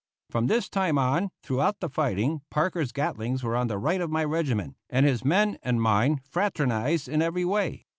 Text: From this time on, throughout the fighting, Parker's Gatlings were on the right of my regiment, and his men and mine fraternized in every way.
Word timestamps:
From 0.31 0.47
this 0.47 0.67
time 0.67 0.97
on, 0.97 1.29
throughout 1.43 1.79
the 1.79 1.87
fighting, 1.87 2.41
Parker's 2.49 2.91
Gatlings 2.91 3.43
were 3.43 3.55
on 3.55 3.67
the 3.67 3.77
right 3.77 4.01
of 4.01 4.09
my 4.09 4.23
regiment, 4.23 4.75
and 4.89 5.05
his 5.05 5.23
men 5.23 5.59
and 5.61 5.79
mine 5.79 6.19
fraternized 6.27 7.07
in 7.07 7.21
every 7.21 7.45
way. 7.45 7.85